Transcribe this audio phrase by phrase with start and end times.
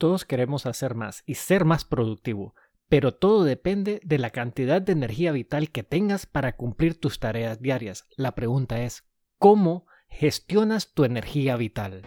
[0.00, 2.54] Todos queremos hacer más y ser más productivo,
[2.88, 7.60] pero todo depende de la cantidad de energía vital que tengas para cumplir tus tareas
[7.60, 8.06] diarias.
[8.16, 9.04] La pregunta es,
[9.36, 12.00] ¿cómo gestionas tu energía vital?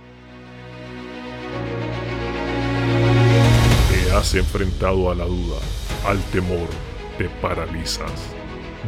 [3.91, 5.59] Te has enfrentado a la duda,
[6.07, 6.69] al temor,
[7.19, 8.33] te paralizas,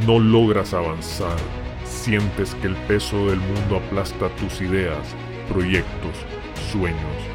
[0.07, 1.37] no logras avanzar,
[1.83, 5.05] sientes que el peso del mundo aplasta tus ideas,
[5.47, 6.17] proyectos,
[6.71, 7.34] sueños,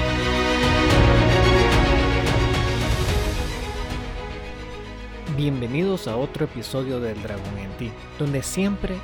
[5.41, 8.95] Bienvenidos a otro episodio del Dragón en ti, donde siempre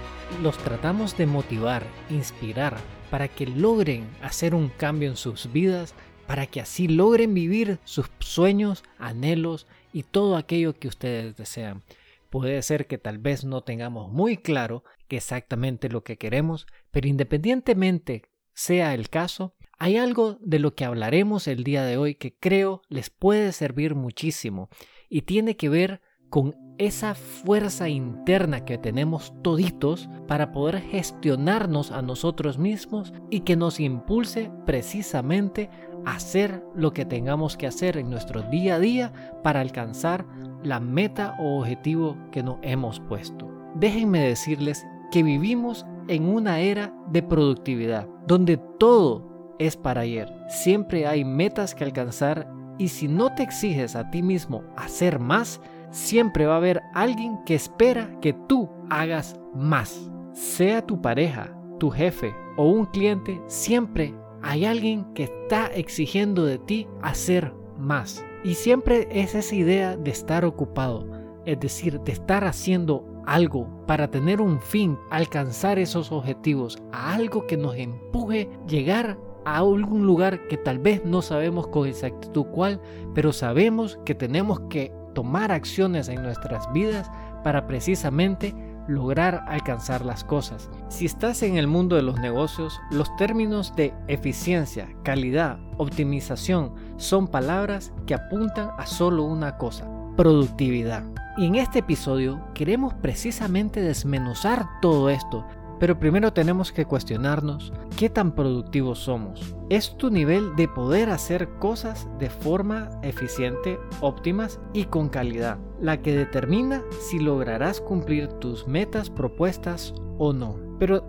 [0.43, 2.77] los tratamos de motivar, inspirar,
[3.09, 5.95] para que logren hacer un cambio en sus vidas,
[6.27, 11.81] para que así logren vivir sus sueños, anhelos y todo aquello que ustedes desean.
[12.29, 18.29] Puede ser que tal vez no tengamos muy claro exactamente lo que queremos, pero independientemente
[18.53, 22.83] sea el caso, hay algo de lo que hablaremos el día de hoy que creo
[22.89, 24.69] les puede servir muchísimo
[25.09, 32.01] y tiene que ver con esa fuerza interna que tenemos toditos para poder gestionarnos a
[32.01, 35.69] nosotros mismos y que nos impulse precisamente
[36.05, 40.25] a hacer lo que tengamos que hacer en nuestro día a día para alcanzar
[40.63, 43.49] la meta o objetivo que nos hemos puesto.
[43.75, 50.33] Déjenme decirles que vivimos en una era de productividad, donde todo es para ayer.
[50.47, 55.59] Siempre hay metas que alcanzar y si no te exiges a ti mismo hacer más,
[55.91, 60.09] siempre va a haber alguien que espera que tú hagas más.
[60.33, 66.57] Sea tu pareja, tu jefe o un cliente, siempre hay alguien que está exigiendo de
[66.59, 68.23] ti hacer más.
[68.43, 71.07] Y siempre es esa idea de estar ocupado,
[71.45, 77.45] es decir, de estar haciendo algo para tener un fin, alcanzar esos objetivos, a algo
[77.45, 82.81] que nos empuje llegar a algún lugar que tal vez no sabemos con exactitud cuál,
[83.13, 87.09] pero sabemos que tenemos que tomar acciones en nuestras vidas
[87.43, 88.53] para precisamente
[88.87, 90.69] lograr alcanzar las cosas.
[90.89, 97.27] Si estás en el mundo de los negocios, los términos de eficiencia, calidad, optimización son
[97.27, 101.03] palabras que apuntan a solo una cosa, productividad.
[101.35, 105.47] Y en este episodio queremos precisamente desmenuzar todo esto
[105.79, 109.55] pero primero tenemos que cuestionarnos qué tan productivos somos.
[109.69, 116.01] ¿Es tu nivel de poder hacer cosas de forma eficiente, óptimas y con calidad la
[116.01, 120.55] que determina si lograrás cumplir tus metas propuestas o no?
[120.79, 121.03] Pero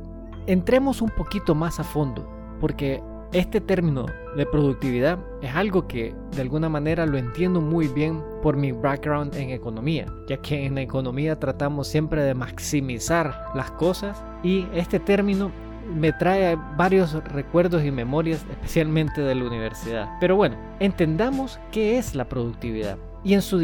[0.47, 2.29] entremos un poquito más a fondo,
[2.61, 3.03] porque
[3.33, 4.07] este término
[4.37, 9.35] de productividad es algo que de alguna manera lo entiendo muy bien por mi background
[9.35, 15.51] en economía, ya que en economía tratamos siempre de maximizar las cosas y este término
[15.95, 20.09] me trae varios recuerdos y memorias, especialmente de la universidad.
[20.21, 22.99] Pero bueno, entendamos qué es la productividad.
[23.25, 23.59] Y en su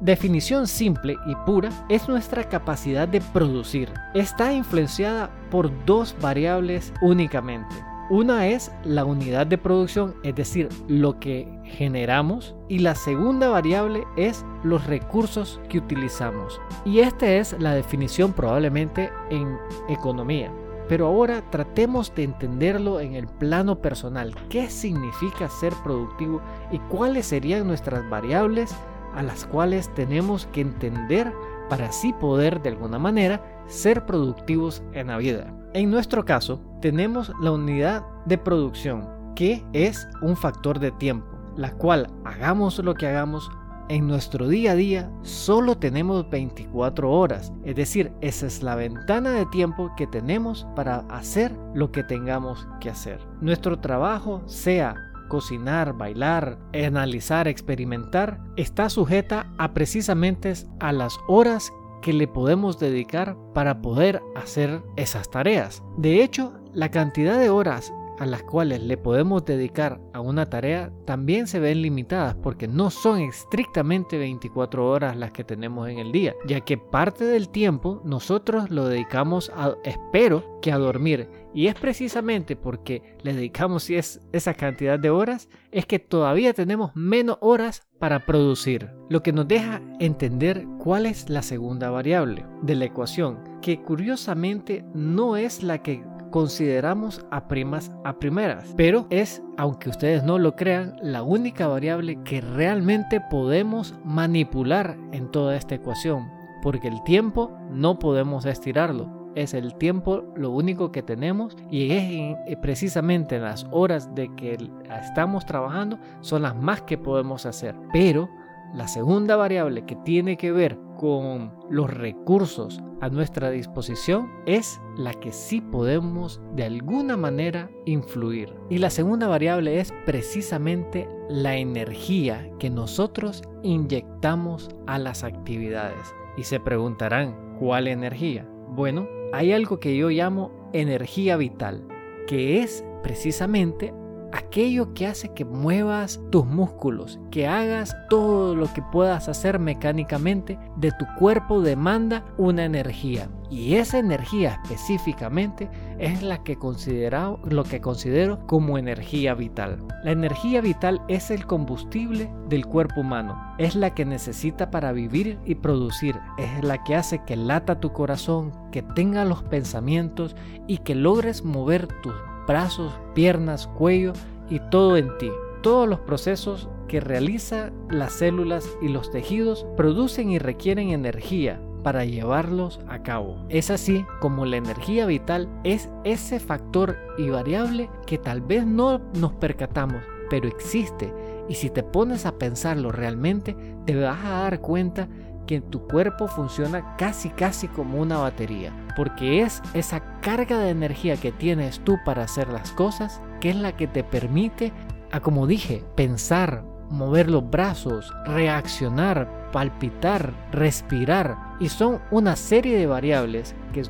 [0.00, 3.92] definición simple y pura es nuestra capacidad de producir.
[4.14, 7.74] Está influenciada por dos variables únicamente.
[8.08, 12.54] Una es la unidad de producción, es decir, lo que generamos.
[12.68, 16.60] Y la segunda variable es los recursos que utilizamos.
[16.84, 19.58] Y esta es la definición probablemente en
[19.88, 20.52] economía.
[20.88, 24.36] Pero ahora tratemos de entenderlo en el plano personal.
[24.48, 26.40] ¿Qué significa ser productivo
[26.70, 28.72] y cuáles serían nuestras variables
[29.16, 31.32] a las cuales tenemos que entender
[31.68, 35.55] para así poder de alguna manera ser productivos en la vida?
[35.76, 41.70] En nuestro caso, tenemos la unidad de producción, que es un factor de tiempo, la
[41.72, 43.50] cual hagamos lo que hagamos,
[43.90, 49.32] en nuestro día a día solo tenemos 24 horas, es decir, esa es la ventana
[49.32, 53.20] de tiempo que tenemos para hacer lo que tengamos que hacer.
[53.42, 54.94] Nuestro trabajo, sea
[55.28, 61.70] cocinar, bailar, analizar, experimentar, está sujeta a precisamente a las horas
[62.00, 65.82] que le podemos dedicar para poder hacer esas tareas.
[65.96, 70.92] De hecho, la cantidad de horas a las cuales le podemos dedicar a una tarea
[71.04, 76.12] también se ven limitadas porque no son estrictamente 24 horas las que tenemos en el
[76.12, 81.28] día, ya que parte del tiempo nosotros lo dedicamos a, espero que a dormir.
[81.54, 87.38] Y es precisamente porque le dedicamos esa cantidad de horas, es que todavía tenemos menos
[87.40, 88.90] horas para producir.
[89.08, 94.84] Lo que nos deja entender cuál es la segunda variable de la ecuación, que curiosamente
[94.94, 100.56] no es la que consideramos a primas a primeras, pero es, aunque ustedes no lo
[100.56, 106.30] crean, la única variable que realmente podemos manipular en toda esta ecuación,
[106.62, 109.14] porque el tiempo no podemos estirarlo.
[109.34, 112.04] Es el tiempo lo único que tenemos y es
[112.46, 114.56] eh, precisamente las horas de que
[115.02, 117.76] estamos trabajando son las más que podemos hacer.
[117.92, 118.30] Pero
[118.72, 125.12] la segunda variable que tiene que ver con los recursos a nuestra disposición es la
[125.12, 128.54] que sí podemos de alguna manera influir.
[128.70, 136.14] Y la segunda variable es precisamente la energía que nosotros inyectamos a las actividades.
[136.36, 138.48] Y se preguntarán, ¿cuál energía?
[138.68, 141.86] Bueno, hay algo que yo llamo energía vital,
[142.26, 143.92] que es precisamente
[144.32, 150.58] aquello que hace que muevas tus músculos, que hagas todo lo que puedas hacer mecánicamente,
[150.76, 153.28] de tu cuerpo demanda una energía.
[153.48, 159.78] Y esa energía específicamente es la que considero, lo que considero como energía vital.
[160.02, 163.54] La energía vital es el combustible del cuerpo humano.
[163.58, 166.16] Es la que necesita para vivir y producir.
[166.38, 170.34] Es la que hace que lata tu corazón, que tenga los pensamientos
[170.66, 172.14] y que logres mover tus
[172.46, 174.12] brazos, piernas, cuello
[174.48, 175.30] y todo en ti.
[175.62, 182.04] Todos los procesos que realiza las células y los tejidos producen y requieren energía para
[182.04, 183.44] llevarlos a cabo.
[183.48, 189.00] Es así como la energía vital es ese factor y variable que tal vez no
[189.14, 191.12] nos percatamos, pero existe
[191.48, 195.08] y si te pones a pensarlo realmente te vas a dar cuenta
[195.46, 201.16] que tu cuerpo funciona casi casi como una batería, porque es esa carga de energía
[201.16, 204.72] que tienes tú para hacer las cosas que es la que te permite,
[205.12, 212.86] a como dije, pensar, mover los brazos, reaccionar, palpitar, respirar y son una serie de
[212.86, 213.82] variables que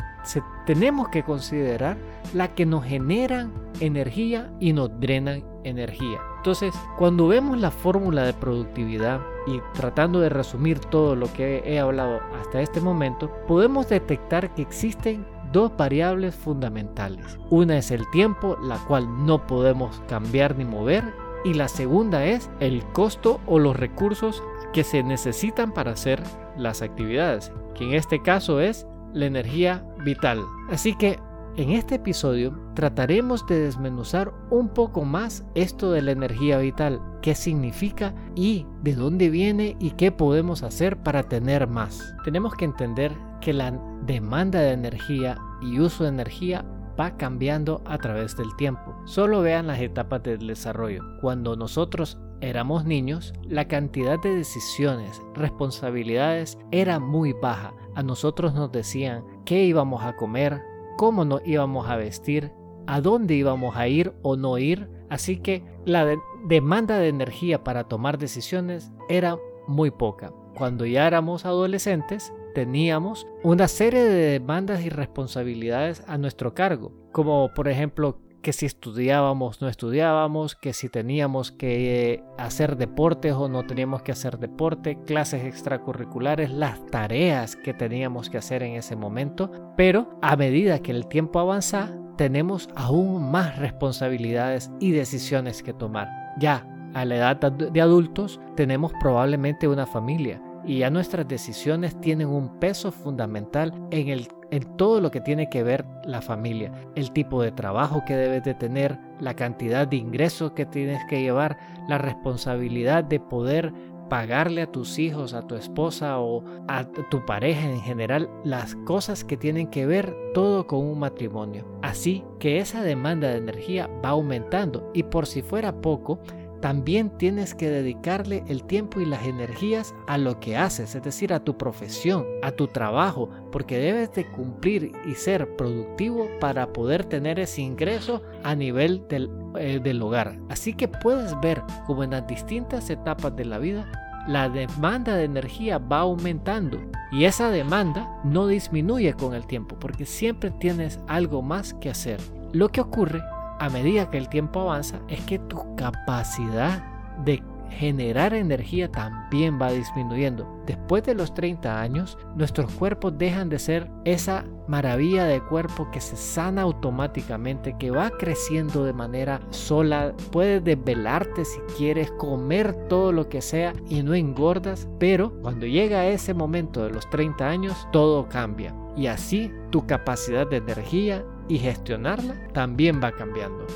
[0.66, 1.96] tenemos que considerar
[2.34, 6.20] la que nos generan energía y nos drenan energía.
[6.38, 11.78] Entonces, cuando vemos la fórmula de productividad y tratando de resumir todo lo que he
[11.78, 17.38] hablado hasta este momento, podemos detectar que existen dos variables fundamentales.
[17.50, 21.04] Una es el tiempo, la cual no podemos cambiar ni mover,
[21.44, 26.22] y la segunda es el costo o los recursos que se necesitan para hacer
[26.56, 30.44] las actividades, que en este caso es la energía vital.
[30.70, 31.20] Así que
[31.56, 37.34] en este episodio trataremos de desmenuzar un poco más esto de la energía vital, qué
[37.34, 42.14] significa y de dónde viene y qué podemos hacer para tener más.
[42.22, 43.72] Tenemos que entender que la
[44.06, 46.64] demanda de energía y uso de energía
[46.98, 48.94] va cambiando a través del tiempo.
[49.06, 51.02] Solo vean las etapas del desarrollo.
[51.20, 57.74] Cuando nosotros éramos niños, la cantidad de decisiones, responsabilidades era muy baja.
[57.96, 60.62] A nosotros nos decían qué íbamos a comer,
[60.96, 62.52] cómo nos íbamos a vestir,
[62.86, 64.88] a dónde íbamos a ir o no ir.
[65.08, 66.06] Así que la
[66.46, 70.32] demanda de energía para tomar decisiones era muy poca.
[70.56, 77.52] Cuando ya éramos adolescentes, teníamos una serie de demandas y responsabilidades a nuestro cargo, como
[77.54, 83.66] por ejemplo que si estudiábamos, no estudiábamos, que si teníamos que hacer deportes o no
[83.66, 89.50] teníamos que hacer deporte, clases extracurriculares, las tareas que teníamos que hacer en ese momento,
[89.76, 96.08] pero a medida que el tiempo avanza, tenemos aún más responsabilidades y decisiones que tomar.
[96.38, 102.28] Ya a la edad de adultos tenemos probablemente una familia y ya nuestras decisiones tienen
[102.28, 107.10] un peso fundamental en el en todo lo que tiene que ver la familia, el
[107.12, 111.58] tipo de trabajo que debes de tener, la cantidad de ingresos que tienes que llevar,
[111.88, 113.72] la responsabilidad de poder
[114.08, 119.24] pagarle a tus hijos, a tu esposa o a tu pareja en general las cosas
[119.24, 121.66] que tienen que ver todo con un matrimonio.
[121.82, 126.20] Así que esa demanda de energía va aumentando y por si fuera poco,
[126.60, 131.32] también tienes que dedicarle el tiempo y las energías a lo que haces, es decir,
[131.32, 137.04] a tu profesión, a tu trabajo, porque debes de cumplir y ser productivo para poder
[137.04, 140.38] tener ese ingreso a nivel del, eh, del hogar.
[140.48, 143.90] Así que puedes ver como en las distintas etapas de la vida
[144.26, 146.80] la demanda de energía va aumentando
[147.12, 152.20] y esa demanda no disminuye con el tiempo porque siempre tienes algo más que hacer.
[152.52, 153.22] Lo que ocurre
[153.58, 156.82] a medida que el tiempo avanza es que tu capacidad
[157.24, 160.46] de generar energía también va disminuyendo.
[160.66, 166.00] Después de los 30 años, nuestros cuerpos dejan de ser esa maravilla de cuerpo que
[166.00, 170.14] se sana automáticamente, que va creciendo de manera sola.
[170.32, 176.06] Puedes desvelarte si quieres, comer todo lo que sea y no engordas, pero cuando llega
[176.06, 178.74] ese momento de los 30 años, todo cambia.
[178.96, 183.66] Y así tu capacidad de energía y gestionarla también va cambiando.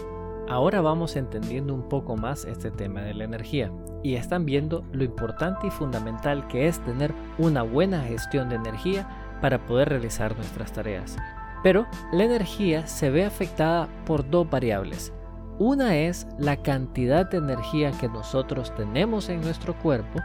[0.49, 3.71] Ahora vamos entendiendo un poco más este tema de la energía
[4.03, 9.39] y están viendo lo importante y fundamental que es tener una buena gestión de energía
[9.41, 11.17] para poder realizar nuestras tareas.
[11.63, 15.13] Pero la energía se ve afectada por dos variables.
[15.59, 20.19] Una es la cantidad de energía que nosotros tenemos en nuestro cuerpo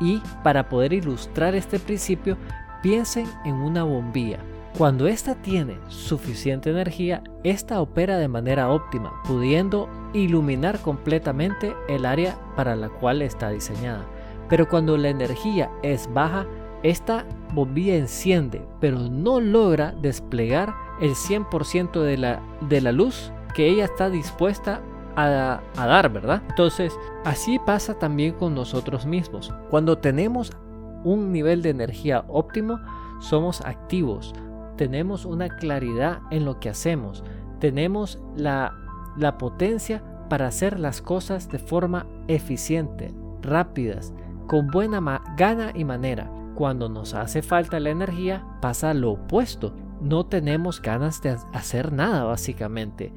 [0.00, 2.36] y para poder ilustrar este principio
[2.82, 4.38] piensen en una bombilla.
[4.76, 12.38] Cuando ésta tiene suficiente energía, ésta opera de manera óptima, pudiendo iluminar completamente el área
[12.56, 14.06] para la cual está diseñada.
[14.48, 16.46] Pero cuando la energía es baja,
[16.82, 23.66] esta bombilla enciende, pero no logra desplegar el 100% de la, de la luz que
[23.66, 24.80] ella está dispuesta
[25.16, 26.42] a, a, dar, ¿verdad?
[26.48, 29.52] Entonces, así pasa también con nosotros mismos.
[29.68, 30.50] Cuando tenemos
[31.04, 32.80] un nivel de energía óptimo,
[33.20, 34.32] somos activos,
[34.76, 37.24] tenemos una claridad en lo que hacemos,
[37.60, 38.74] tenemos la,
[39.16, 44.14] la potencia para hacer las cosas de forma eficiente, rápidas,
[44.46, 46.30] con buena gana y manera.
[46.54, 49.74] Cuando nos hace falta la energía, pasa lo opuesto.
[50.00, 53.12] No tenemos ganas de hacer nada, básicamente.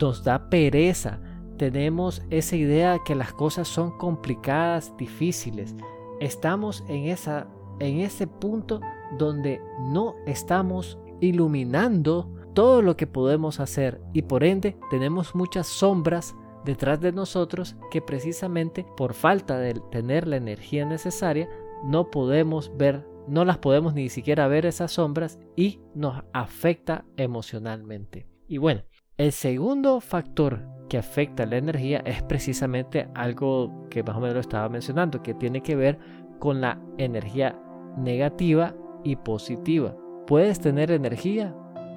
[0.00, 1.20] Nos da pereza.
[1.56, 5.74] Tenemos esa idea que las cosas son complicadas, difíciles.
[6.20, 7.46] Estamos en, esa,
[7.78, 8.80] en ese punto
[9.18, 16.34] donde no estamos iluminando todo lo que podemos hacer y por ende tenemos muchas sombras
[16.64, 21.48] detrás de nosotros que precisamente por falta de tener la energía necesaria
[21.84, 28.26] no podemos ver, no las podemos ni siquiera ver esas sombras y nos afecta emocionalmente.
[28.48, 28.82] Y bueno,
[29.16, 34.68] el segundo factor que afecta la energía es precisamente algo que más o menos estaba
[34.68, 35.98] mencionando, que tiene que ver
[36.38, 37.58] con la energía
[37.96, 39.94] negativa y positiva.
[40.26, 41.54] Puedes tener energía,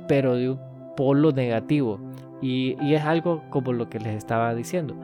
[0.07, 0.59] pero de un
[0.95, 1.99] polo negativo.
[2.41, 4.95] Y, es algo como lo que les estaba diciendo,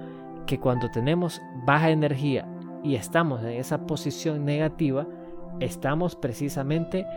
[0.45, 2.47] que cuando tenemos baja energía
[2.83, 5.07] y estamos en esa posición negativa,
[5.59, 7.07] estamos precisamente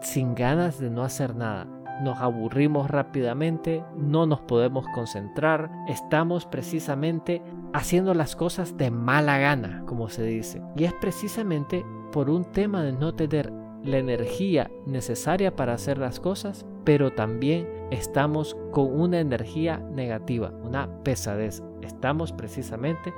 [0.00, 1.66] sin ganas de no hacer nada.
[2.02, 7.42] Nos aburrimos rápidamente, no nos podemos concentrar, estamos precisamente
[7.72, 10.62] haciendo las cosas de mala gana, como se dice.
[10.76, 13.52] Y es precisamente por un tema de no tener
[13.84, 20.88] la energía necesaria para hacer las cosas, pero también estamos con una energía negativa, una
[21.02, 21.62] pesadez.
[21.82, 23.12] Estamos precisamente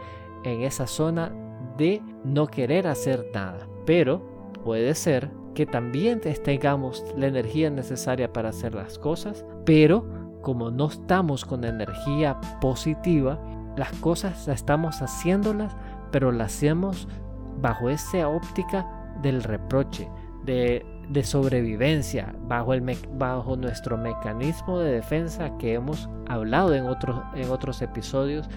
[0.44, 1.32] en esa zona
[1.76, 3.68] de no querer hacer nada.
[3.85, 4.20] Pero
[4.64, 10.04] puede ser que también tengamos la energía necesaria para hacer las cosas, pero
[10.42, 13.40] como no estamos con energía positiva,
[13.76, 15.76] las cosas estamos haciéndolas,
[16.12, 17.08] pero las hacemos
[17.61, 18.87] bajo esa óptica
[19.23, 20.08] del reproche,
[20.46, 20.84] de,
[21.22, 22.82] sobrevivencia bajo, el
[23.18, 28.48] bajo nuestro mecanismo de defensa que hemos hablado en otros, en otros episodios,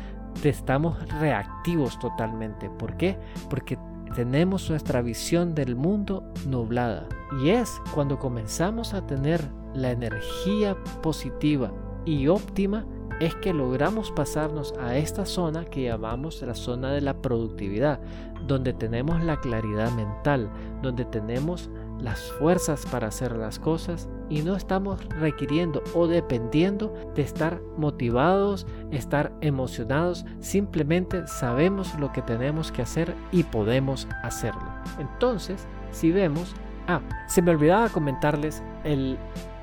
[0.43, 2.69] estamos reactivos totalmente.
[2.69, 3.17] ¿Por qué?
[3.49, 3.77] Porque
[4.15, 7.07] tenemos nuestra visión del mundo nublada.
[7.43, 9.41] Y es cuando comenzamos a tener
[9.73, 11.71] la energía positiva
[12.05, 12.85] y óptima
[13.19, 17.99] es que logramos pasarnos a esta zona que llamamos la zona de la productividad,
[18.47, 20.49] donde tenemos la claridad mental,
[20.81, 21.69] donde tenemos
[22.01, 28.65] las fuerzas para hacer las cosas y no estamos requiriendo o dependiendo de estar motivados,
[28.91, 34.69] estar emocionados, simplemente sabemos lo que tenemos que hacer y podemos hacerlo.
[34.99, 36.53] Entonces, si vemos,
[36.87, 39.17] ah, se me olvidaba comentarles el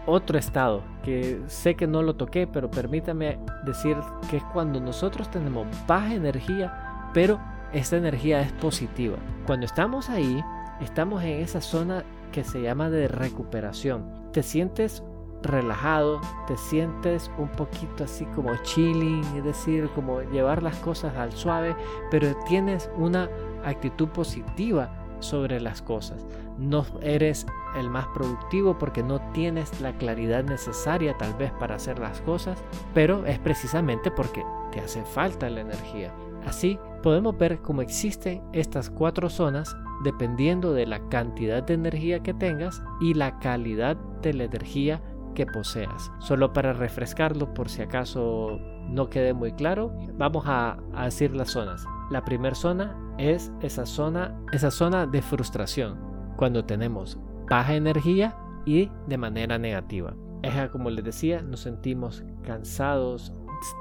[0.07, 3.97] otro estado que sé que no lo toqué, pero permítame decir
[4.31, 7.41] que es cuando nosotros tenemos baja energía, pero
[7.73, 9.17] esta energía es positiva.
[9.47, 10.43] Cuando estamos ahí,
[10.81, 12.05] estamos en esa zona
[12.37, 14.05] que se llama de recuperación.
[14.31, 15.03] Te sientes
[15.43, 21.33] relajado, te sientes un poquito así como chilling, es decir, como llevar las cosas al
[21.33, 21.75] suave,
[22.11, 23.31] pero tienes una
[23.65, 24.91] actitud positiva
[25.21, 26.27] sobre las cosas.
[26.59, 31.99] No eres el más productivo porque no tienes la claridad necesaria tal vez para hacer
[31.99, 32.63] las cosas,
[32.93, 36.13] pero es precisamente porque te hace falta la energía.
[36.47, 39.75] Así podemos ver cómo existen estas cuatro zonas
[40.07, 45.03] dependiendo de la cantidad de energía que tengas y la calidad de la energía
[45.35, 46.13] que poseas.
[46.21, 51.85] Solo para refrescarlo por si acaso no quede muy claro, vamos a, decir las zonas.
[52.13, 55.99] La primera zona es esa zona, esa zona de frustración,
[56.37, 57.19] cuando tenemos
[57.51, 60.15] baja energía y de manera negativa.
[60.43, 63.35] Es como les decía, nos sentimos cansados,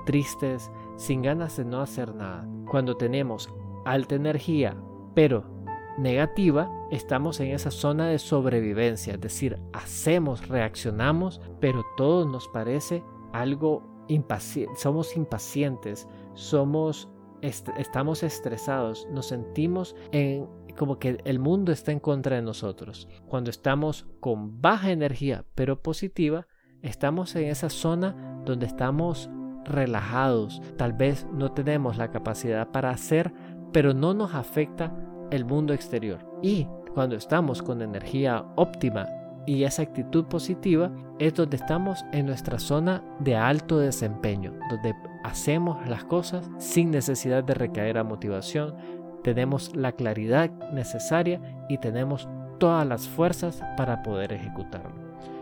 [0.08, 2.48] tristes, sin ganas de no hacer nada.
[2.68, 3.48] Cuando tenemos
[3.86, 4.76] alta energía,
[5.14, 5.55] pero
[5.98, 13.04] negativa, estamos en esa zona de sobrevivencia, es decir, hacemos, reaccionamos, pero todo nos parece
[13.34, 17.10] algo impaciente, somos impacientes, somos
[17.42, 20.48] estamos estresados, nos sentimos en
[20.78, 23.08] como que el mundo está en contra de nosotros.
[23.28, 26.48] Cuando estamos con baja energía pero positiva,
[26.82, 29.30] estamos en esa zona donde estamos
[29.64, 33.34] relajados, tal vez no tenemos la capacidad para hacer,
[33.72, 34.94] pero no nos afecta
[35.32, 36.20] el mundo exterior.
[36.42, 39.08] Y cuando estamos con energía óptima
[39.46, 45.88] y esa actitud positiva, es donde estamos en nuestra zona de alto desempeño, donde hacemos
[45.88, 48.76] las cosas sin necesidad de recaer a motivación,
[49.24, 52.30] tenemos la claridad necesaria y tenemos
[52.60, 54.96] todas las fuerzas para poder ejecutarlo.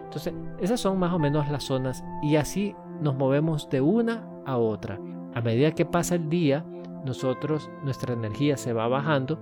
[0.06, 4.58] Entonces, esas son más o menos las zonas y así nos movemos de una a
[4.58, 5.00] otra.
[5.34, 6.66] A medida que pasa el día,
[7.06, 9.40] nosotros, nuestra energía se va bajando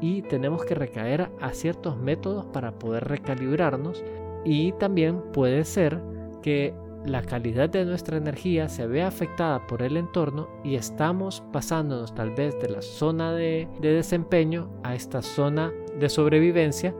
[0.00, 4.04] y tenemos que recaer a ciertos métodos para poder recalibrarnos
[4.44, 6.00] y también puede ser
[6.42, 6.74] que
[7.04, 12.30] la calidad de nuestra energía se vea afectada por el entorno y estamos pasándonos tal
[12.30, 16.94] vez de la zona de, desempeño a esta zona de sobrevivencia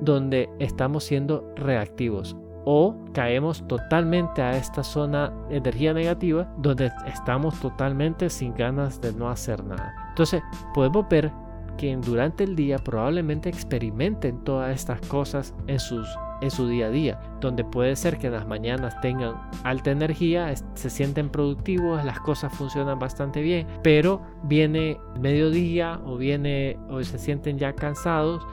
[0.00, 7.58] donde estamos siendo reactivos o caemos totalmente a esta zona de energía negativa donde estamos
[7.60, 9.94] totalmente sin ganas de no hacer nada.
[10.10, 10.42] Entonces
[10.74, 11.32] podemos ver
[11.76, 16.06] que durante el día probablemente experimenten todas estas cosas en, sus,
[16.40, 20.54] en su día a día, donde puede ser que en las mañanas tengan alta energía,
[20.74, 27.18] se sienten productivos, las cosas funcionan bastante bien, pero viene mediodía o viene o se
[27.18, 28.46] sienten ya cansados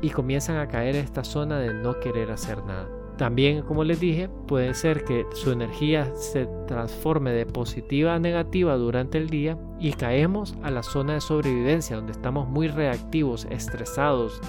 [0.00, 3.01] y comienzan a caer en esta zona de no querer hacer nada.
[3.18, 8.76] También, como les dije, puede ser que su energía se transforme de positiva a negativa
[8.76, 14.40] durante el día y caemos a la zona de sobrevivencia donde estamos muy reactivos, estresados,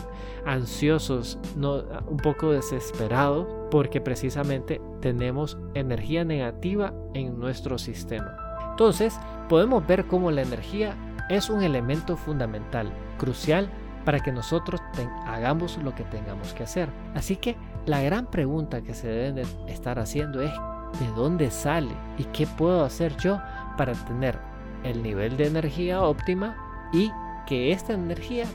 [0.45, 8.37] ansiosos, un poco desesperados porque precisamente tenemos energía negativa en nuestro sistema.
[8.71, 10.95] Entonces, podemos ver cómo la energía
[11.29, 13.69] es un elemento fundamental, crucial
[14.05, 14.81] para que nosotros
[15.25, 16.89] hagamos lo que tengamos que hacer.
[17.15, 20.51] Así que la gran pregunta que se deben estar haciendo es
[20.99, 23.39] ¿de dónde sale y qué puedo hacer yo
[23.77, 24.37] para tener
[24.83, 26.55] el nivel de energía óptima
[26.93, 27.11] y
[27.47, 28.45] que esta energía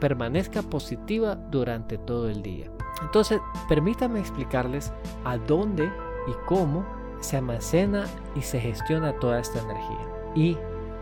[0.00, 2.70] permanezca positiva durante todo el día?
[3.02, 4.92] Entonces, permítanme explicarles
[5.24, 6.84] a dónde y cómo
[7.20, 10.08] se almacena y se gestiona toda esta energía.
[10.34, 10.56] Y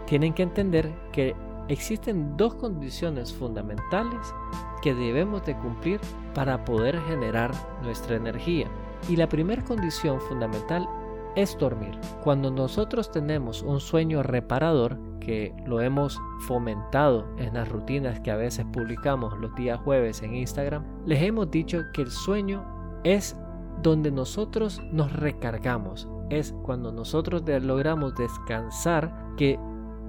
[0.07, 1.35] tienen que entender que
[1.69, 4.35] Existen dos condiciones fundamentales
[4.83, 6.01] que debemos de cumplir
[6.35, 8.67] para poder generar nuestra energía.
[9.09, 10.89] Y la primera condición fundamental
[11.35, 11.99] es dormir.
[12.23, 18.37] Cuando nosotros tenemos un sueño reparador, que lo hemos fomentado en las rutinas que a
[18.37, 22.65] veces publicamos los días jueves en Instagram, les hemos dicho que el sueño
[23.05, 23.37] es
[23.83, 26.09] donde nosotros nos recargamos.
[26.29, 29.59] Es cuando nosotros logramos descansar que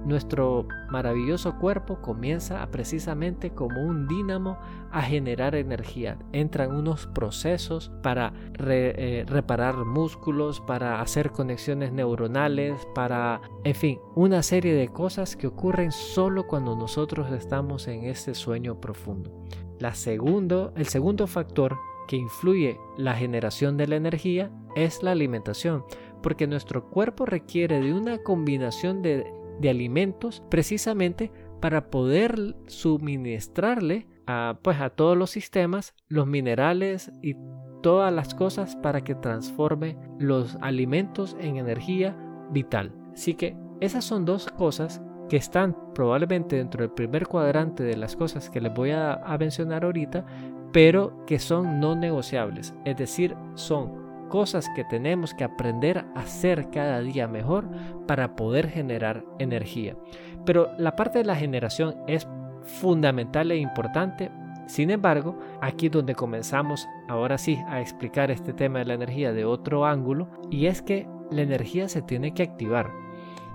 [0.04, 4.58] nuestro maravilloso cuerpo comienza a precisamente como un dínamo
[4.90, 6.18] a generar energía.
[6.32, 14.42] Entran unos procesos para eh, reparar músculos, para hacer conexiones neuronales, para, en fin, una
[14.42, 19.44] serie de cosas que ocurren solo cuando nosotros estamos en este sueño profundo.
[19.78, 25.84] La segundo, el segundo factor que influye la generación de la energía es la alimentación,
[26.22, 34.58] porque nuestro cuerpo requiere de una combinación de de alimentos precisamente para poder suministrarle a,
[34.62, 37.36] pues, a todos los sistemas los minerales y
[37.82, 42.16] todas las cosas para que transforme los alimentos en energía
[42.50, 42.92] vital.
[43.12, 48.16] Así que esas son dos cosas que están probablemente dentro del primer cuadrante de las
[48.16, 50.24] cosas que les voy a, a mencionar ahorita,
[50.72, 56.70] pero que son no negociables, es decir, son cosas que tenemos que aprender a hacer
[56.70, 57.68] cada día mejor
[58.06, 59.96] para poder generar energía.
[60.44, 62.26] Pero la parte de la generación es
[62.62, 64.30] fundamental e importante.
[64.66, 69.44] Sin embargo, aquí donde comenzamos ahora sí a explicar este tema de la energía de
[69.44, 72.90] otro ángulo, y es que la energía se tiene que activar.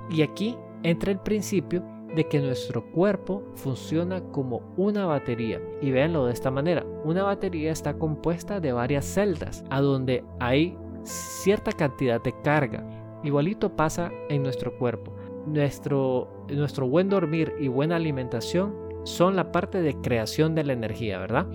[0.09, 1.83] Y aquí entra el principio
[2.15, 5.61] de que nuestro cuerpo funciona como una batería.
[5.81, 10.77] Y véanlo de esta manera, una batería está compuesta de varias celdas, a donde hay
[11.03, 12.83] cierta cantidad de carga.
[13.23, 15.13] Igualito pasa en nuestro cuerpo.
[15.45, 21.19] Nuestro, nuestro buen dormir y buena alimentación son la parte de creación de la energía,
[21.19, 21.47] ¿verdad?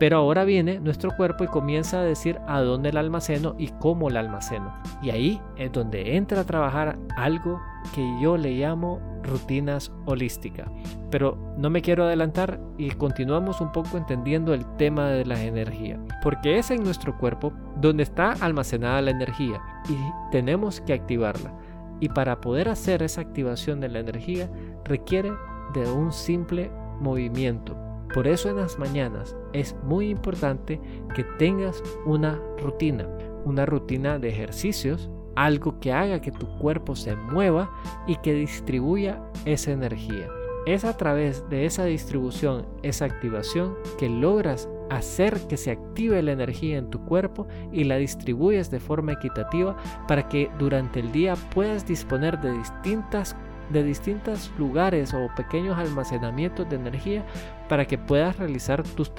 [0.00, 4.08] Pero ahora viene nuestro cuerpo y comienza a decir a dónde la almaceno y cómo
[4.08, 4.72] la almaceno.
[5.02, 7.60] Y ahí es donde entra a trabajar algo
[7.94, 10.70] que yo le llamo rutinas holísticas.
[11.10, 16.00] Pero no me quiero adelantar y continuamos un poco entendiendo el tema de la energía.
[16.22, 19.96] Porque es en nuestro cuerpo donde está almacenada la energía y
[20.32, 21.52] tenemos que activarla.
[22.00, 24.48] Y para poder hacer esa activación de la energía
[24.82, 25.30] requiere
[25.74, 27.76] de un simple movimiento
[28.12, 30.80] por eso en las mañanas es muy importante
[31.14, 33.06] que tengas una rutina,
[33.44, 37.70] una rutina de ejercicios, algo que haga que tu cuerpo se mueva
[38.06, 40.28] y que distribuya esa energía.
[40.66, 46.32] Es a través de esa distribución, esa activación, que logras hacer que se active la
[46.32, 51.36] energía en tu cuerpo y la distribuyes de forma equitativa para que durante el día
[51.54, 53.36] puedas disponer de distintas
[53.70, 57.24] de distintos lugares o pequeños almacenamientos de energía
[57.68, 59.12] para que puedas realizar tus,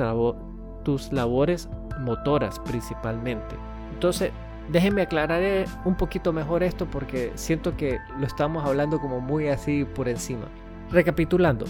[0.84, 3.56] tus labores motoras principalmente.
[3.94, 4.32] Entonces,
[4.70, 9.48] déjenme aclarar eh, un poquito mejor esto porque siento que lo estamos hablando como muy
[9.48, 10.46] así por encima.
[10.90, 11.66] Recapitulando,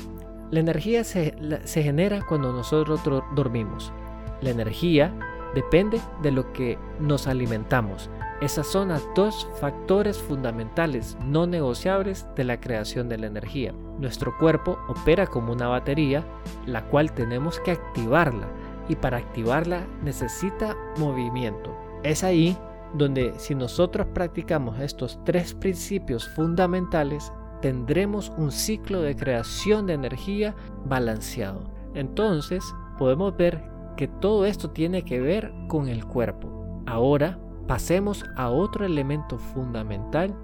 [0.50, 3.02] la energía se, se genera cuando nosotros
[3.36, 3.94] dormimos.
[4.42, 5.14] La energía
[5.54, 8.10] depende de lo que nos alimentamos.
[8.42, 13.72] Esas son las dos factores fundamentales no negociables de la creación de la energía.
[14.00, 16.26] Nuestro cuerpo opera como una batería,
[16.66, 18.48] la cual tenemos que activarla
[18.90, 21.72] y para activarla necesita movimiento.
[22.02, 22.58] Es ahí
[22.96, 30.56] donde si nosotros practicamos estos tres principios fundamentales, tendremos un ciclo de creación de energía
[30.86, 31.62] balanceado.
[31.94, 32.64] Entonces
[32.98, 33.64] podemos ver
[33.98, 36.82] que todo esto tiene que ver con el cuerpo.
[36.88, 37.38] Ahora
[37.72, 40.36] Pasemos a otro elemento fundamental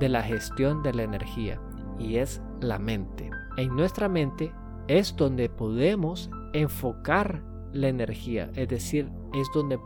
[0.00, 1.60] de la gestión de la energía
[1.96, 3.30] y es la mente.
[3.56, 4.52] En nuestra mente
[4.88, 7.40] es donde podemos enfocar
[7.72, 9.78] la energía, es decir, es donde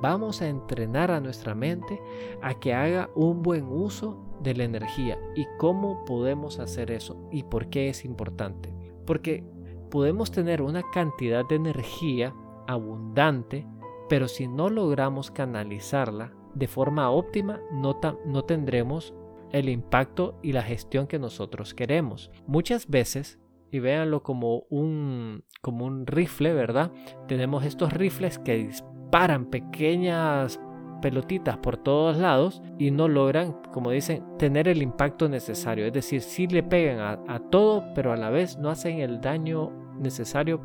[0.00, 2.00] vamos a entrenar a nuestra mente
[2.40, 5.18] a que haga un buen uso de la energía.
[5.36, 7.28] ¿Y cómo podemos hacer eso?
[7.30, 8.74] ¿Y por qué es importante?
[9.04, 9.44] Porque
[9.90, 12.34] podemos tener una cantidad de energía
[12.66, 13.66] abundante
[14.12, 19.14] pero si no logramos canalizarla de forma óptima, no, no tendremos
[19.52, 22.30] el impacto y la gestión que nosotros queremos.
[22.46, 26.92] Muchas veces, y véanlo como un, como un rifle, ¿verdad?
[27.26, 30.60] Tenemos estos rifles que disparan pequeñas
[31.00, 35.86] pelotitas por todos lados y no logran, como dicen, tener el impacto necesario.
[35.86, 39.22] Es decir, sí le pegan a, a todo, pero a la vez no hacen el
[39.22, 40.60] daño necesario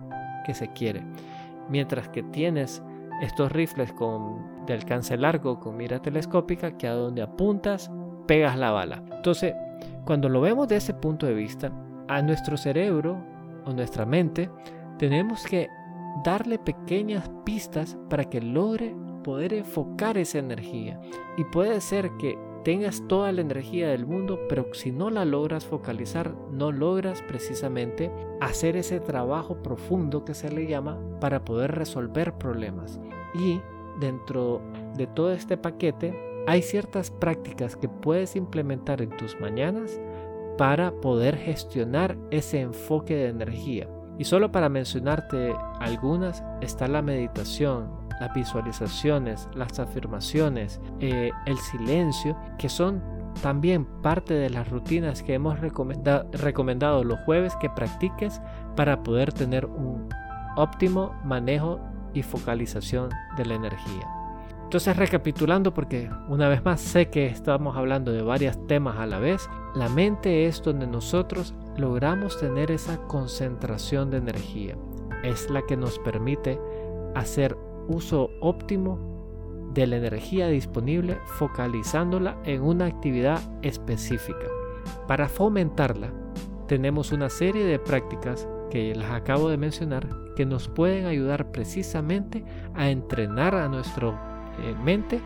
[0.45, 1.05] que se quiere.
[1.69, 2.83] Mientras que tienes
[3.21, 7.91] estos rifles con, de alcance largo con mira telescópica que a donde apuntas
[8.27, 9.03] pegas la bala.
[9.11, 9.53] Entonces,
[10.05, 11.71] cuando lo vemos de ese punto de vista,
[12.07, 13.21] a nuestro cerebro
[13.65, 14.49] o nuestra mente
[14.97, 15.69] tenemos que
[16.23, 20.99] darle pequeñas pistas para que logre poder enfocar esa energía.
[21.37, 25.65] Y puede ser que tengas toda la energía del mundo, pero si no la logras
[25.65, 32.33] focalizar, no logras precisamente hacer ese trabajo profundo que se le llama para poder resolver
[32.33, 32.99] problemas.
[33.33, 33.61] Y
[34.01, 34.61] dentro
[34.97, 36.13] de todo este paquete
[36.45, 39.97] hay ciertas prácticas que puedes implementar en tus mañanas
[40.57, 43.87] para poder gestionar ese enfoque de energía.
[44.19, 47.87] Y solo para mencionarte algunas está la meditación,
[48.19, 53.01] las visualizaciones, las afirmaciones, eh, el silencio, que son
[53.41, 58.41] también parte de las rutinas que hemos recomendado los jueves que practiques
[58.75, 60.09] para poder tener un
[60.55, 61.79] óptimo manejo
[62.13, 64.07] y focalización de la energía.
[64.63, 69.17] Entonces recapitulando porque una vez más sé que estamos hablando de varios temas a la
[69.17, 74.75] vez, la mente es donde nosotros logramos tener esa concentración de energía.
[75.23, 76.59] Es la que nos permite
[77.15, 78.99] hacer uso óptimo
[79.73, 84.47] de la energía disponible focalizándola en una actividad específica.
[85.07, 86.11] Para fomentarla,
[86.67, 92.43] tenemos una serie de prácticas que las acabo de mencionar que nos pueden ayudar precisamente
[92.75, 94.09] a entrenar a nuestra
[94.59, 95.19] eh, mente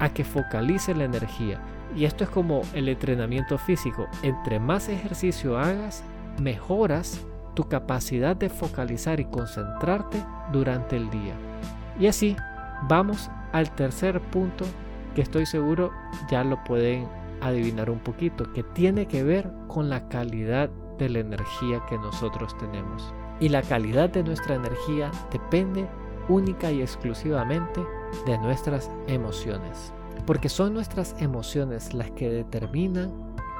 [0.00, 1.60] a que focalice la energía.
[1.94, 4.06] Y esto es como el entrenamiento físico.
[4.22, 6.02] Entre más ejercicio hagas,
[6.40, 7.20] mejoras
[7.54, 11.34] tu capacidad de focalizar y concentrarte durante el día.
[11.98, 12.36] Y así
[12.88, 14.64] vamos al tercer punto
[15.14, 15.92] que estoy seguro
[16.28, 17.06] ya lo pueden
[17.40, 22.56] adivinar un poquito, que tiene que ver con la calidad de la energía que nosotros
[22.58, 23.12] tenemos.
[23.40, 25.86] Y la calidad de nuestra energía depende
[26.28, 27.84] única y exclusivamente
[28.26, 29.92] de nuestras emociones.
[30.26, 33.12] Porque son nuestras emociones las que determinan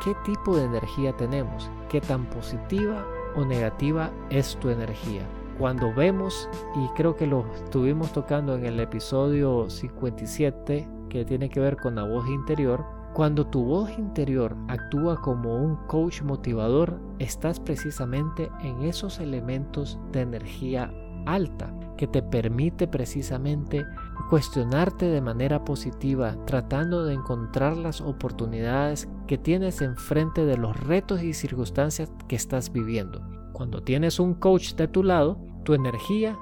[0.03, 3.05] qué tipo de energía tenemos, qué tan positiva
[3.37, 5.23] o negativa es tu energía.
[5.59, 11.61] Cuando vemos, y creo que lo estuvimos tocando en el episodio 57, que tiene que
[11.61, 17.61] ver con la voz interior, cuando tu voz interior actúa como un coach motivador, estás
[17.61, 20.93] precisamente en esos elementos de energía
[21.25, 23.87] alta que te permite precisamente
[24.31, 31.23] cuestionarte de manera positiva, tratando de encontrar las oportunidades que tienes enfrente de los retos
[31.23, 33.44] y circunstancias que estás viviendo.
[33.55, 36.37] Cuando tienes un coach de tu lado, tu energía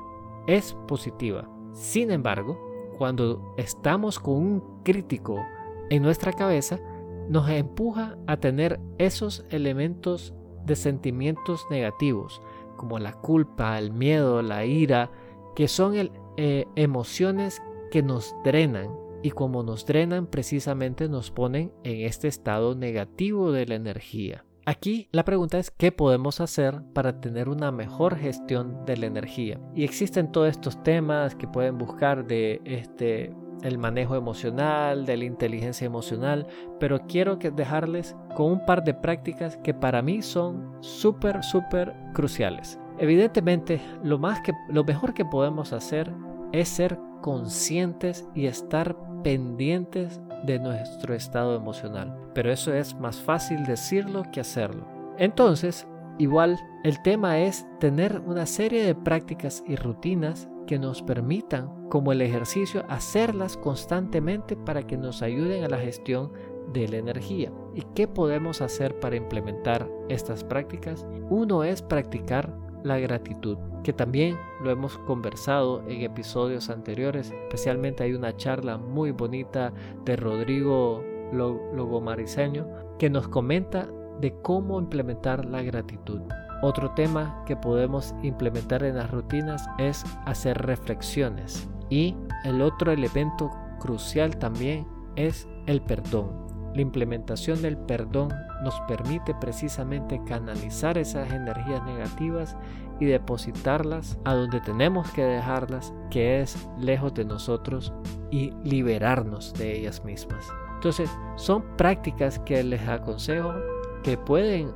[0.46, 1.46] es positiva.
[1.75, 2.59] Sin embargo,
[2.96, 5.37] cuando estamos con un crítico
[5.90, 6.81] en nuestra cabeza,
[7.29, 10.33] nos empuja a tener esos elementos
[10.64, 12.40] de sentimientos negativos,
[12.79, 15.11] como la culpa, el miedo, la ira,
[15.55, 15.92] que son
[16.38, 18.88] eh, emociones que nos drenan
[19.22, 24.46] y como nos drenan precisamente nos ponen en este estado negativo de la energía.
[24.64, 29.59] Aquí la pregunta es qué podemos hacer para tener una mejor gestión de la energía.
[29.75, 35.25] Y existen todos estos temas que pueden buscar de este el manejo emocional, de la
[35.25, 36.46] inteligencia emocional,
[36.81, 42.79] pero quiero dejarles con un par de prácticas que para mí son súper, súper cruciales.
[42.98, 46.12] Evidentemente, lo, más que, lo mejor que podemos hacer
[46.53, 52.17] es ser conscientes y estar pendientes de nuestro estado emocional.
[52.35, 54.87] Pero eso es más fácil decirlo que hacerlo.
[55.19, 55.87] Entonces,
[56.19, 62.13] igual, el tema es tener una serie de prácticas y rutinas que nos permitan, como
[62.13, 66.33] el ejercicio, hacerlas constantemente para que nos ayuden a la gestión
[66.73, 67.53] de la energía.
[67.75, 71.07] ¿Y qué podemos hacer para implementar estas prácticas?
[71.29, 78.14] Uno es practicar la gratitud, que también lo hemos conversado en episodios anteriores, especialmente hay
[78.14, 79.73] una charla muy bonita
[80.05, 82.66] de Rodrigo Logomariseño
[82.99, 83.88] que nos comenta
[84.21, 86.21] de cómo implementar la gratitud.
[86.62, 91.68] Otro tema que podemos implementar en las rutinas es hacer reflexiones.
[91.90, 92.14] Y
[92.45, 96.31] el otro elemento crucial también es el perdón.
[96.75, 102.57] La implementación del perdón nos permite precisamente canalizar esas energías negativas
[103.01, 107.92] y depositarlas a donde tenemos que dejarlas, que es lejos de nosotros,
[108.31, 110.46] y liberarnos de ellas mismas.
[110.75, 113.53] Entonces, son prácticas que les aconsejo
[114.03, 114.72] que pueden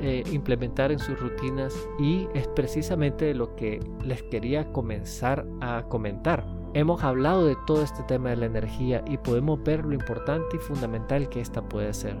[0.00, 6.44] eh, implementar en sus rutinas y es precisamente lo que les quería comenzar a comentar.
[6.74, 10.58] Hemos hablado de todo este tema de la energía y podemos ver lo importante y
[10.58, 12.18] fundamental que esta puede ser.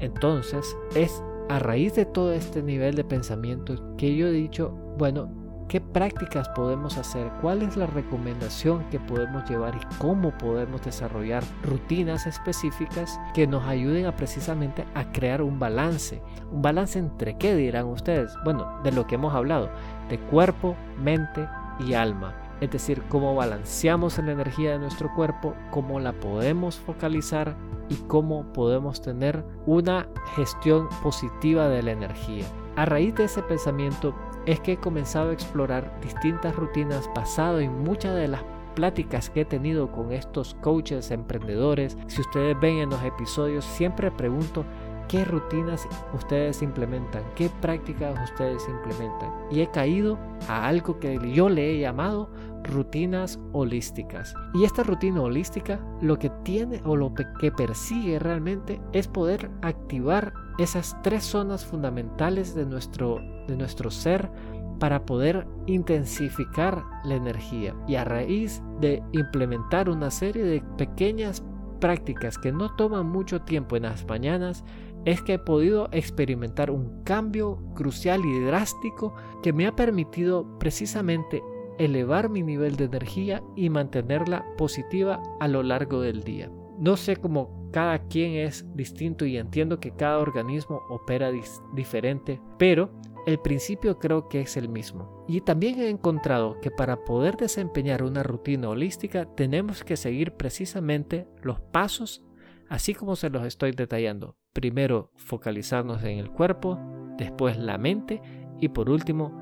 [0.00, 5.30] Entonces, es a raíz de todo este nivel de pensamiento que yo he dicho, bueno,
[5.68, 7.30] ¿qué prácticas podemos hacer?
[7.40, 13.64] ¿Cuál es la recomendación que podemos llevar y cómo podemos desarrollar rutinas específicas que nos
[13.64, 16.22] ayuden a precisamente a crear un balance?
[16.50, 18.32] ¿Un balance entre qué dirán ustedes?
[18.44, 19.70] Bueno, de lo que hemos hablado,
[20.08, 21.48] de cuerpo, mente
[21.80, 27.56] y alma es decir, cómo balanceamos la energía de nuestro cuerpo, cómo la podemos focalizar
[27.88, 32.44] y cómo podemos tener una gestión positiva de la energía.
[32.76, 34.14] A raíz de ese pensamiento
[34.46, 38.42] es que he comenzado a explorar distintas rutinas basado en muchas de las
[38.74, 41.98] pláticas que he tenido con estos coaches emprendedores.
[42.06, 44.64] Si ustedes ven en los episodios, siempre pregunto
[45.08, 49.32] qué rutinas ustedes implementan, qué prácticas ustedes implementan.
[49.50, 50.18] Y he caído
[50.48, 52.30] a algo que yo le he llamado
[52.64, 54.34] rutinas holísticas.
[54.54, 60.32] Y esta rutina holística lo que tiene o lo que persigue realmente es poder activar
[60.58, 64.30] esas tres zonas fundamentales de nuestro, de nuestro ser
[64.78, 67.74] para poder intensificar la energía.
[67.86, 71.42] Y a raíz de implementar una serie de pequeñas
[71.80, 74.64] prácticas que no toman mucho tiempo en las mañanas,
[75.10, 81.42] es que he podido experimentar un cambio crucial y drástico que me ha permitido precisamente
[81.78, 86.50] elevar mi nivel de energía y mantenerla positiva a lo largo del día.
[86.78, 91.32] No sé cómo cada quien es distinto y entiendo que cada organismo opera
[91.74, 92.90] diferente, pero
[93.26, 95.24] el principio creo que es el mismo.
[95.26, 101.26] Y también he encontrado que para poder desempeñar una rutina holística tenemos que seguir precisamente
[101.42, 102.24] los pasos
[102.68, 104.36] así como se los estoy detallando.
[104.58, 106.80] Primero focalizarnos en el cuerpo,
[107.16, 108.20] después la mente
[108.58, 109.32] y por último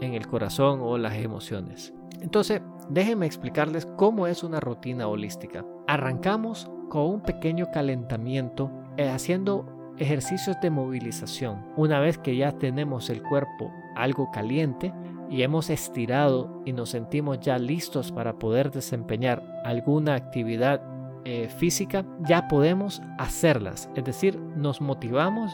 [0.00, 1.92] en el corazón o las emociones.
[2.22, 5.62] Entonces, déjenme explicarles cómo es una rutina holística.
[5.86, 11.66] Arrancamos con un pequeño calentamiento eh, haciendo ejercicios de movilización.
[11.76, 14.90] Una vez que ya tenemos el cuerpo algo caliente
[15.28, 20.80] y hemos estirado y nos sentimos ya listos para poder desempeñar alguna actividad
[21.24, 23.88] eh, física, ya podemos hacerlas.
[23.94, 25.52] Es decir, nos motivamos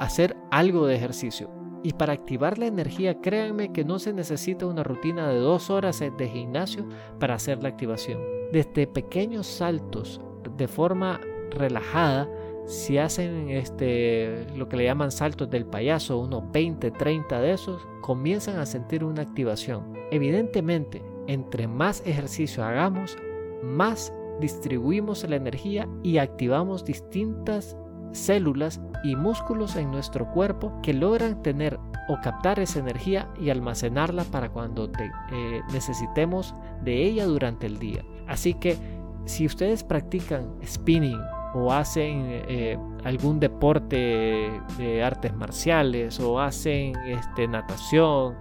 [0.00, 1.50] a hacer algo de ejercicio.
[1.82, 5.98] Y para activar la energía, créanme que no se necesita una rutina de dos horas
[6.00, 6.86] de gimnasio
[7.18, 8.20] para hacer la activación.
[8.52, 10.20] Desde pequeños saltos
[10.56, 12.28] de forma relajada,
[12.66, 17.86] si hacen este, lo que le llaman saltos del payaso, unos 20, 30 de esos,
[18.00, 19.92] comienzan a sentir una activación.
[20.10, 23.16] Evidentemente, entre más ejercicio hagamos,
[23.62, 27.76] más distribuimos la energía y activamos distintas
[28.12, 34.24] células y músculos en nuestro cuerpo que logran tener o captar esa energía y almacenarla
[34.24, 38.04] para cuando eh, necesitemos de ella durante el día.
[38.26, 38.76] Así que
[39.24, 41.20] si ustedes practican spinning
[41.54, 48.34] o hacen eh, algún deporte de artes marciales o hacen este, natación,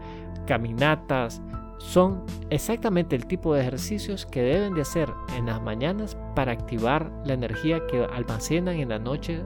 [0.48, 1.42] caminatas,
[1.82, 7.12] son exactamente el tipo de ejercicios que deben de hacer en las mañanas para activar
[7.26, 9.42] la energía que almacenan en la noche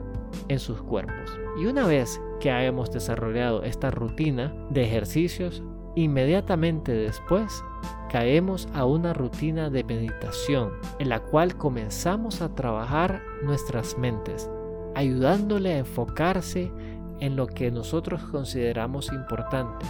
[0.48, 1.38] en sus cuerpos.
[1.60, 5.62] Y una vez que hayamos desarrollado esta rutina de ejercicios,
[5.96, 7.64] inmediatamente después
[8.10, 14.48] caemos a una rutina de meditación en la cual comenzamos a trabajar nuestras mentes,
[14.94, 16.70] ayudándole a enfocarse
[17.18, 19.86] en lo que nosotros consideramos importante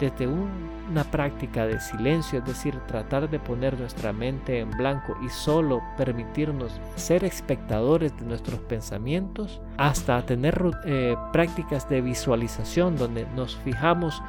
[0.00, 5.28] desde una práctica de silencio, es decir, tratar de poner nuestra mente en blanco y
[5.28, 13.56] solo permitirnos ser espectadores de nuestros pensamientos, hasta tener eh, prácticas de visualización donde nos
[13.56, 14.22] fijamos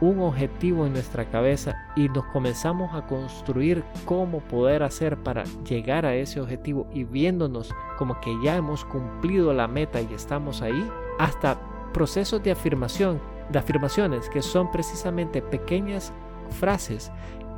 [0.00, 6.06] un objetivo en nuestra cabeza y nos comenzamos a construir cómo poder hacer para llegar
[6.06, 10.88] a ese objetivo y viéndonos como que ya hemos cumplido la meta y estamos ahí,
[11.18, 11.58] hasta
[11.92, 16.12] procesos de afirmación de afirmaciones que son precisamente pequeñas
[16.50, 17.10] frases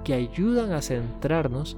[0.05, 1.77] que ayudan a centrarnos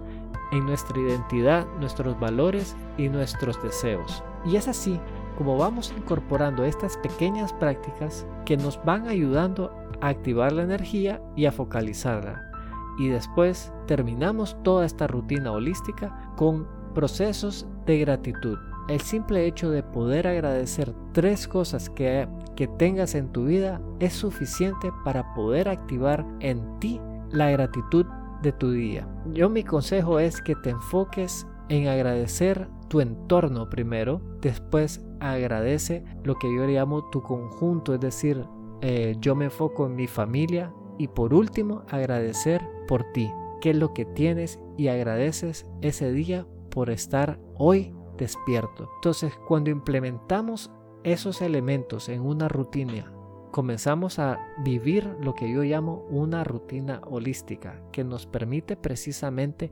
[0.53, 4.23] en nuestra identidad, nuestros valores y nuestros deseos.
[4.45, 5.01] Y es así
[5.37, 11.47] como vamos incorporando estas pequeñas prácticas que nos van ayudando a activar la energía y
[11.47, 12.51] a focalizarla.
[12.99, 18.59] Y después terminamos toda esta rutina holística con procesos de gratitud.
[18.89, 24.13] El simple hecho de poder agradecer tres cosas que, que tengas en tu vida es
[24.13, 28.07] suficiente para poder activar en ti la gratitud
[28.43, 29.09] de tu día.
[29.33, 36.35] Yo mi consejo es que te enfoques en agradecer tu entorno primero, después agradece lo
[36.35, 38.45] que yo llamo tu conjunto, es decir,
[38.83, 43.77] eh, yo me enfoco en mi familia y por último agradecer por ti, qué es
[43.77, 48.91] lo que tienes y agradeces ese día por estar hoy despierto.
[48.97, 50.71] Entonces, cuando implementamos
[51.05, 53.13] esos elementos en una rutina,
[53.51, 59.71] comenzamos a vivir lo que yo llamo una rutina holística, que nos permite precisamente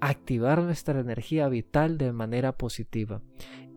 [0.00, 3.22] activar nuestra energía vital de manera positiva.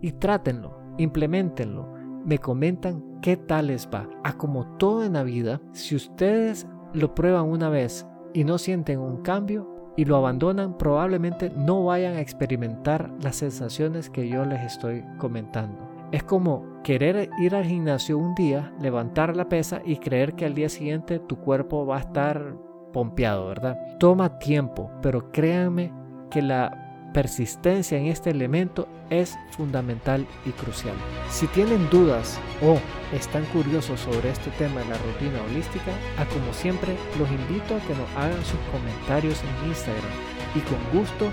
[0.01, 1.93] Y trátenlo, implementenlo.
[2.25, 4.09] Me comentan qué tal les va.
[4.23, 8.99] A como todo en la vida, si ustedes lo prueban una vez y no sienten
[8.99, 14.61] un cambio, y lo abandonan, probablemente no vayan a experimentar las sensaciones que yo les
[14.63, 15.89] estoy comentando.
[16.11, 20.53] Es como querer ir al gimnasio un día, levantar la pesa y creer que al
[20.53, 22.55] día siguiente tu cuerpo va a estar
[22.93, 23.75] pompeado, ¿verdad?
[23.99, 25.91] Toma tiempo, pero créanme
[26.29, 30.93] que la persistencia en este elemento es fundamental y crucial.
[31.31, 32.77] Si tienen dudas o
[33.15, 37.79] están curiosos sobre este tema de la rutina holística, a como siempre los invito a
[37.79, 40.11] que nos hagan sus comentarios en Instagram
[40.53, 41.31] y con gusto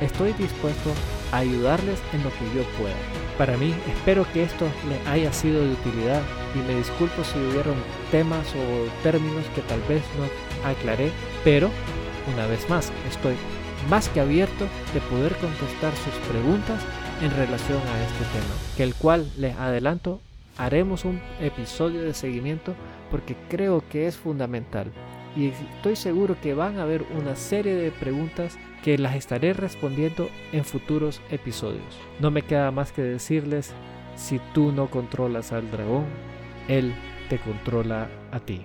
[0.00, 0.92] estoy dispuesto
[1.32, 2.94] a ayudarles en lo que yo pueda.
[3.38, 6.22] Para mí, espero que esto les haya sido de utilidad
[6.54, 7.74] y me disculpo si hubieron
[8.10, 11.10] temas o términos que tal vez no aclaré,
[11.44, 11.70] pero
[12.32, 13.34] una vez más estoy
[13.90, 16.82] más que abierto de poder contestar sus preguntas
[17.22, 20.20] en relación a este tema, que el cual les adelanto
[20.58, 22.74] haremos un episodio de seguimiento
[23.10, 24.90] porque creo que es fundamental
[25.36, 30.30] y estoy seguro que van a haber una serie de preguntas que las estaré respondiendo
[30.52, 31.98] en futuros episodios.
[32.20, 33.74] No me queda más que decirles,
[34.16, 36.06] si tú no controlas al dragón,
[36.68, 36.94] él
[37.28, 38.64] te controla a ti.